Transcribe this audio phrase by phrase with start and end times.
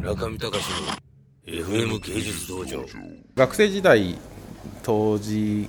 [0.00, 0.64] 中見隆
[1.46, 2.86] の FM 芸術道場。
[3.34, 4.16] 学生時代
[4.82, 5.68] 当時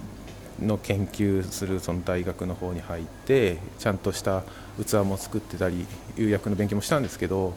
[0.62, 4.44] の研究するその大学の方に入ってちゃんとした
[4.81, 7.54] 器も作ってたり釉薬の勉強もしたんですけど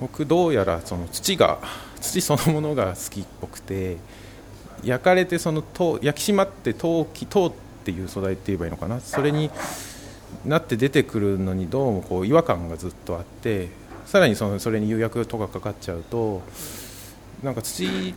[0.00, 1.58] 僕どうやらその土が
[2.00, 3.98] 土そのものが好きっぽくて
[4.82, 5.62] 焼かれてその
[6.00, 7.52] 焼き締まって陶器陶っ
[7.84, 9.00] ていう素材って言えばいいのかな？
[9.00, 9.50] それに
[10.46, 13.68] なって出てくるのにどうもこう違和感がずっとあって
[14.06, 16.42] さらにそのそれに釉薬とかかかっちゃうと
[17.42, 18.14] なんか土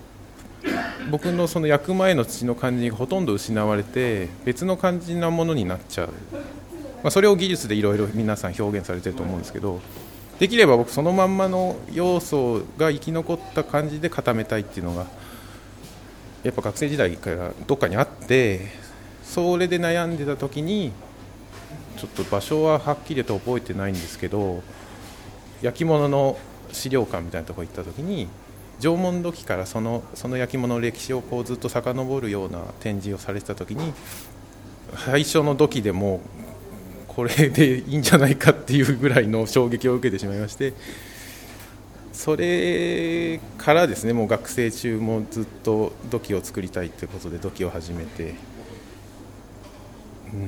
[1.09, 6.09] 僕のその焼く前の土の感じがほとんど失われて別の感じなものになっちゃう、
[7.03, 9.81] まあ、それを技術でいろいろ皆さん表現されてると思うんですけど
[10.39, 15.05] できれば僕そのまんまの要素が生き残った感じで固めたいっていうのが
[16.43, 18.67] やっぱ学生時代からどっかにあって
[19.23, 20.91] それで悩んでた時に
[21.97, 24.63] ちょっと場所ははっきりと覚えてないんですけど
[25.63, 26.37] 焼き物の
[26.71, 28.27] 資料館みたいなとこ行った時に
[28.79, 33.93] 縄文土器からそのその焼き物の歴史をこうずっと遡るような展示をされてた時に
[35.05, 36.21] 最初の土器でも
[37.07, 40.73] これでいいんじゃないかっていうぐらいの衝撃を受けてしまいまして
[42.11, 48.35] それからですねもう学生中もずっと土器を作りたいということで土器を始めて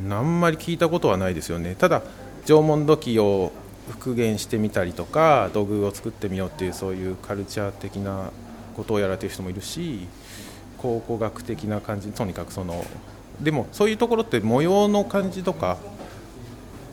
[0.09, 1.75] あんまり聞いたことはないですよね。
[1.75, 2.01] ただ
[2.45, 3.51] 縄文土器を
[3.89, 8.31] 復元してみたりとか土偶を作ってみようっていうそういうカルチャー的な
[8.75, 10.07] ことをやられてる人もいるし
[10.77, 12.85] 考古学的な感じとにかくその
[13.41, 15.77] でもそういうところって模様の感じとか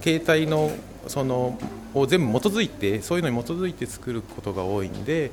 [0.00, 0.70] 形態の
[1.06, 1.58] その
[1.94, 5.30] を全部基づいてそういうのに基づいて作ることが多いんで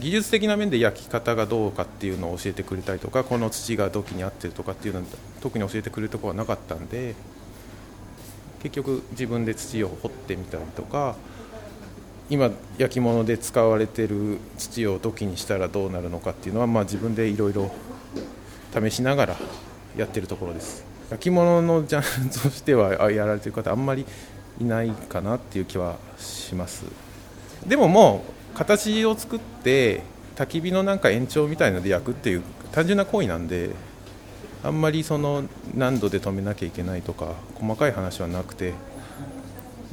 [0.00, 5.06] 技術的な面で焼き方がどうかっていうのを教えてくれたりとかこの土が土器に合ってるとかっていうのは
[5.40, 7.14] 特に教えてくれるところはなかったんで
[8.66, 11.14] 結局自分で土を掘ってみたりとか
[12.28, 17.70] 今焼き物で使われてる土を土器にしたらどうなるのかっていうのは、まあ、自分でいろいろ
[18.74, 19.36] 試しながら
[19.96, 20.84] やってるところです。
[21.08, 24.04] 焼き物のジャンルとしてはやられてる方あんまり
[24.60, 26.84] いないかなっていう気はします。
[27.64, 30.02] でももう形を作って
[30.34, 32.42] 焚き火のなんか延長みたいので焼くっていう
[32.72, 33.70] 単純な行為なんで
[34.62, 35.44] あんまりその
[35.74, 38.74] 何度で止めなきゃいけないとか細かい話はなくて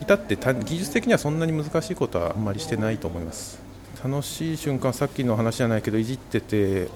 [0.01, 3.62] 至って技術的にはそんなに難しいことはあんまりしてないと思います。
[4.03, 6.90] 楽しい瞬間さっきの話じゃないけどいじってて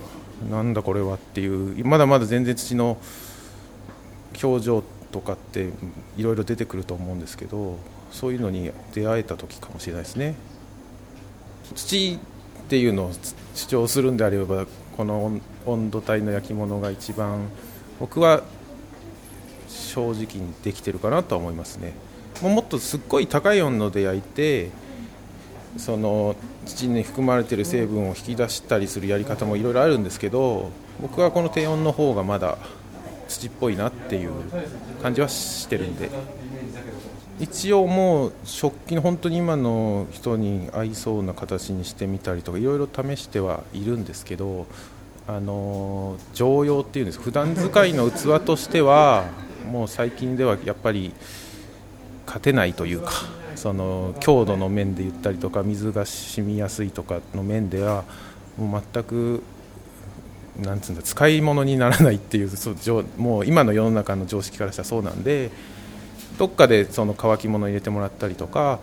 [0.52, 2.98] なんだこれはっていうまだまだ全然土の
[4.44, 5.70] 表情とかって
[6.18, 7.78] いろいろ出てくると思うんですけど
[8.12, 10.36] そういうのに出会えた時かもしれないですね。
[11.76, 13.12] 土っていうのを
[13.56, 14.66] 主張するんであれば
[14.98, 17.50] この温度帯の焼き物が一番
[18.00, 18.44] 僕は
[19.68, 21.94] 正直にできてるかなとは思いますね。
[22.42, 24.70] もっとすっごい高い温度で焼いて
[25.78, 26.36] その
[26.66, 32.58] 土に含まれている成分を引き出したりするやり方もいろいろあるんですけど僕はこの低温の方がまだ
[33.28, 34.32] 土っぽいなっていう
[35.02, 36.10] 感じはしてるんで。
[37.40, 44.66] 一応もう食器の本当に今の人に合いそうな形にしてみたりとかいろいろ試してはいるんですけど
[45.28, 49.26] あの常用っていうんです普段使いの器としては
[49.70, 51.14] もう最近ではやっぱり
[52.26, 53.12] 勝てないというか
[53.56, 58.06] その強度の面で言ったりとか水が染みやすいとかの面では
[58.58, 59.44] もう全く
[60.62, 65.52] なんつうんだ使い物にならないっていうそうもう今の世の中の常識からしたらそうなんで
[66.38, 68.80] どっかでその乾き物入れてもらったりとか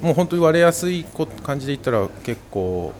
[0.00, 1.04] もう本当に割れやすい
[1.42, 2.92] 感じで言ったら結構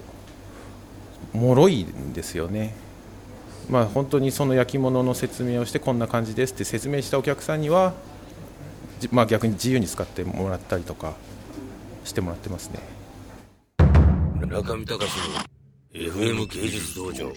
[1.33, 2.75] 脆いんですよね。
[3.71, 7.93] まあ、本当にその焼き物の説明をしてこんな感じですって説明したお客さんには、
[9.11, 11.15] まあ、逆に自由に使ってもらったりとか
[12.05, 12.81] してもらってますね
[14.47, 15.49] 中見隆の
[15.93, 17.31] FM 芸術道場